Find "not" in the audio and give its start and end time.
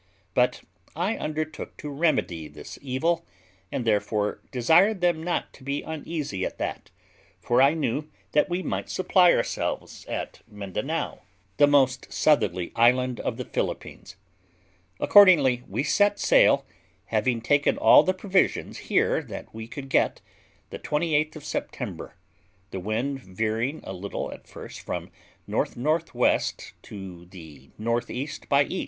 5.21-5.53